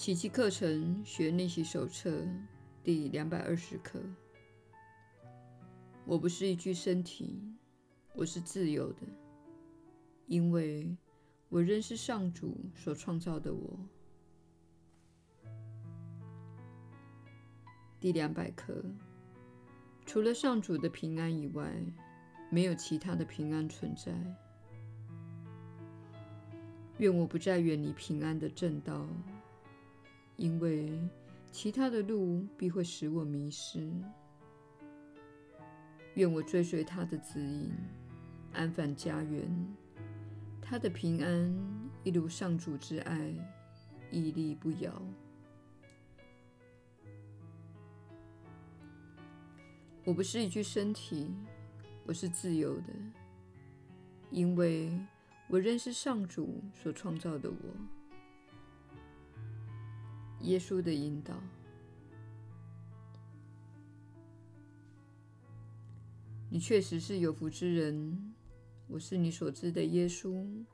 [0.00, 2.26] 奇迹课程学练习手册
[2.82, 4.00] 第两百二十课。
[6.06, 7.38] 我不是一具身体，
[8.14, 9.02] 我是自由的，
[10.26, 10.96] 因为
[11.50, 13.78] 我仍是上主所创造的我。
[18.00, 18.82] 第两百课。
[20.06, 21.70] 除了上主的平安以外，
[22.50, 24.14] 没有其他的平安存在。
[26.96, 29.06] 愿我不再远离平安的正道。
[30.40, 30.98] 因为
[31.52, 33.92] 其他的路必会使我迷失。
[36.14, 37.70] 愿我追随他的指引，
[38.54, 39.46] 安返家园。
[40.62, 41.54] 他的平安
[42.04, 43.34] 一如上主之爱，
[44.10, 45.02] 屹立不摇。
[50.06, 51.28] 我不是一具身体，
[52.06, 52.94] 我是自由的，
[54.30, 54.98] 因为
[55.48, 57.99] 我认识上主所创造的我。
[60.42, 61.34] 耶稣的引导，
[66.48, 68.34] 你确实是有福之人。
[68.88, 70.64] 我是你所知的耶稣。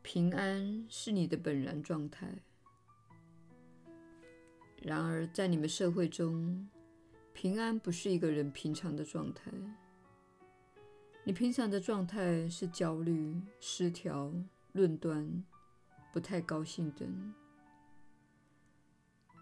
[0.00, 2.32] 平安是你的本然状态。
[4.80, 6.68] 然而，在你们社会中，
[7.32, 9.52] 平安不是一个人平常的状态。
[11.24, 14.32] 你平常的状态是焦虑、失调、
[14.72, 15.44] 论断、
[16.12, 17.34] 不太高兴等。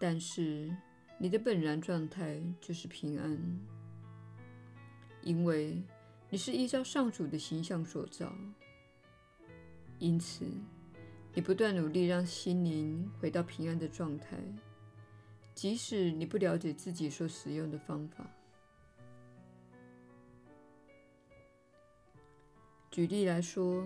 [0.03, 0.75] 但是，
[1.19, 3.39] 你的本然状态就是平安，
[5.21, 5.79] 因为
[6.31, 8.33] 你是依照上主的形象所造。
[9.99, 10.43] 因此，
[11.35, 14.39] 你不断努力让心灵回到平安的状态，
[15.53, 18.25] 即使你不了解自己所使用的方法。
[22.89, 23.85] 举例来说，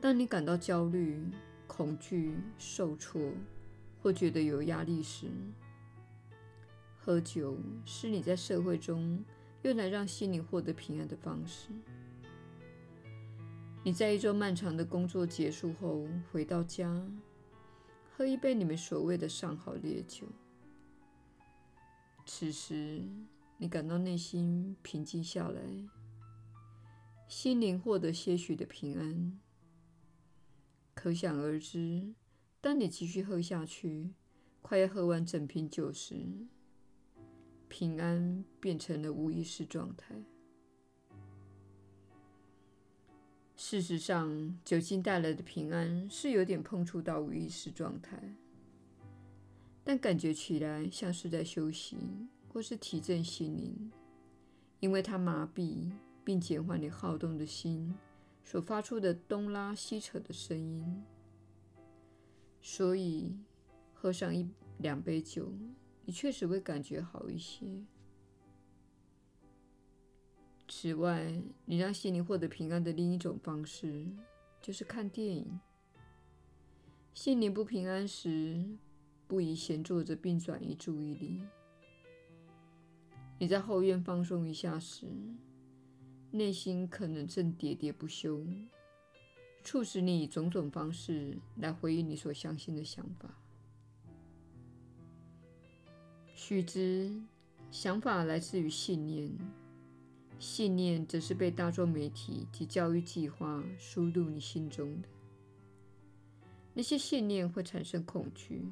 [0.00, 1.20] 当你感到焦虑、
[1.66, 3.20] 恐惧、受挫，
[4.02, 5.26] 或觉得有压力时，
[6.98, 9.24] 喝酒是你在社会中
[9.62, 11.70] 用来让心灵获得平安的方式。
[13.84, 17.06] 你在一周漫长的工作结束后回到家，
[18.14, 20.26] 喝一杯你们所谓的上好烈酒。
[22.26, 23.02] 此时，
[23.56, 25.60] 你感到内心平静下来，
[27.26, 29.38] 心灵获得些许的平安。
[30.94, 32.14] 可想而知。
[32.60, 34.10] 当你继续喝下去，
[34.62, 36.26] 快要喝完整瓶酒时，
[37.68, 40.16] 平安变成了无意识状态。
[43.56, 48.20] 事实上，酒精带来的平安是有点碰触到无意识状态，
[49.84, 51.96] 但感觉起来像是在休息
[52.52, 53.92] 或是提振心灵，
[54.80, 55.92] 因为它麻痹
[56.24, 57.94] 并减缓你好动的心
[58.42, 61.04] 所发出的东拉西扯的声音。
[62.60, 63.36] 所以，
[63.94, 64.48] 喝上一
[64.78, 65.52] 两杯酒，
[66.04, 67.66] 你确实会感觉好一些。
[70.68, 74.06] 此外，你让心灵获得平安的另一种方式，
[74.60, 75.58] 就是看电影。
[77.14, 78.64] 心灵不平安时，
[79.26, 81.42] 不宜闲坐着并转移注意力。
[83.38, 85.06] 你在后院放松一下时，
[86.32, 88.44] 内心可能正喋喋不休。
[89.68, 93.28] 促使你以种种方式来回应你所相信的想法。
[96.34, 97.14] 须知，
[97.70, 99.30] 想法来自于信念，
[100.38, 105.08] 信念则是被大众媒体及教育计划输入你心中的。
[106.72, 108.62] 那些信念会产生恐惧，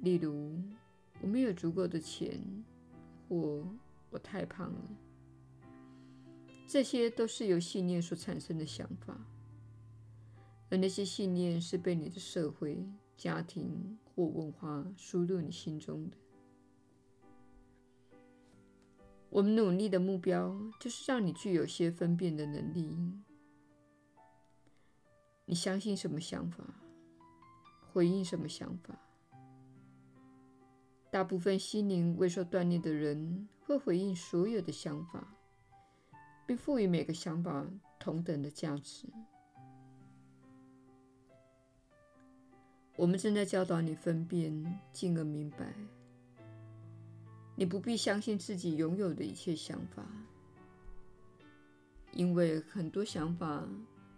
[0.00, 0.58] 例如
[1.20, 2.40] “我没有足够的钱”
[3.28, 3.62] 或
[4.08, 4.80] “我太胖了”。
[6.72, 9.26] 这些都是由信念所产生的想法，
[10.70, 16.16] 而那些信念是被你的社会、家庭或文化输入你心中的。
[19.30, 22.96] 我们努力的目标就是让你具有些分辨的能力。
[25.46, 26.62] 你相信什么想法，
[27.92, 28.96] 回应什么想法。
[31.10, 35.36] 大部分心灵未受锻炼的人会回应所有的想法。
[36.50, 37.64] 并赋予每个想法
[37.96, 39.06] 同等的价值。
[42.96, 45.72] 我们正在教导你分辨，进而明白，
[47.54, 50.04] 你不必相信自己拥有的一切想法，
[52.10, 53.64] 因为很多想法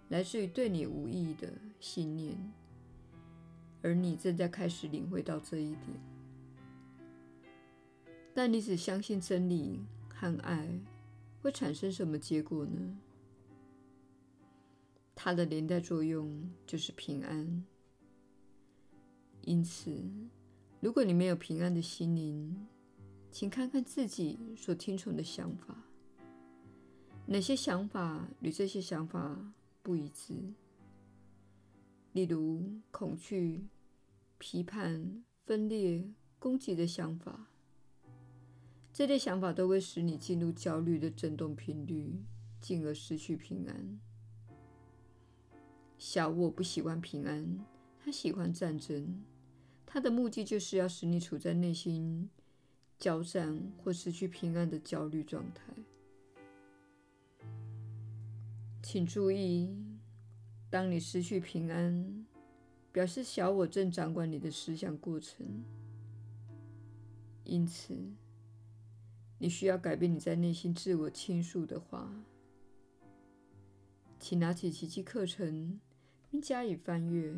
[0.08, 2.34] 来自于对你无意义的信念，
[3.82, 5.88] 而你正在开始领会到这一点。
[8.32, 10.67] 但你只相信真理和爱。
[11.42, 12.96] 会产生什么结果呢？
[15.14, 17.64] 它的连带作用就是平安。
[19.42, 19.90] 因此，
[20.80, 22.66] 如果你没有平安的心灵，
[23.32, 25.76] 请看看自己所听从的想法，
[27.26, 29.52] 哪些想法与这些想法
[29.82, 30.54] 不一致？
[32.12, 33.66] 例如恐惧、
[34.38, 37.48] 批判、分裂、攻击的想法。
[39.02, 42.22] 这类想法都会使你进入焦虑的振动频率，
[42.60, 43.99] 进而失去平安。
[45.99, 47.66] 小我不喜欢平安，
[47.99, 49.25] 他喜欢战争，
[49.84, 52.31] 他的目的就是要使你处在内心
[52.96, 55.64] 交战或失去平安的焦虑状态。
[58.84, 59.76] 请注意，
[60.70, 62.25] 当你失去平安，
[62.93, 65.64] 表示小我正掌管你的思想过程，
[67.43, 67.98] 因此，
[69.42, 72.08] 你需要改变你在内心自我倾诉的话。
[74.20, 75.80] 请拿起奇迹课程，
[76.30, 77.34] 并加以翻阅。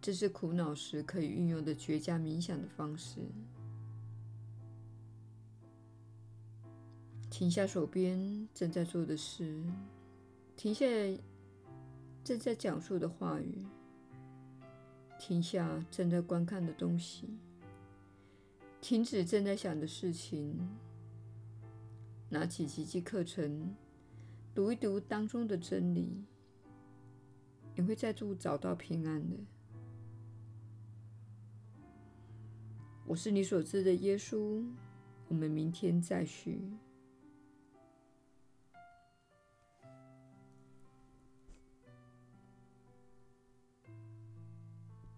[0.00, 3.20] 这是苦恼时可以运用的绝佳冥想的方式。
[7.30, 9.62] 停下手边正在做的事，
[10.56, 10.84] 停下
[12.24, 13.64] 正在讲述的话语，
[15.20, 17.38] 停下正在观看的东西。
[18.84, 20.54] 停止正在想的事情，
[22.28, 23.74] 拿起奇迹课程，
[24.54, 26.22] 读一读当中的真理，
[27.74, 29.38] 你会再度找到平安的。
[33.06, 34.62] 我是你所知的耶稣，
[35.28, 36.60] 我们明天再续。